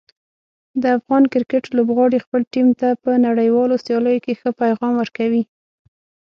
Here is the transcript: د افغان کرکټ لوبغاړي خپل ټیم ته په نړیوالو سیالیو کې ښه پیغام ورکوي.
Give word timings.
د 0.81 0.83
افغان 0.97 1.23
کرکټ 1.33 1.63
لوبغاړي 1.77 2.19
خپل 2.25 2.41
ټیم 2.53 2.67
ته 2.79 2.87
په 3.03 3.11
نړیوالو 3.27 3.75
سیالیو 3.85 4.23
کې 4.25 4.33
ښه 4.39 4.49
پیغام 4.61 4.93
ورکوي. 4.97 5.43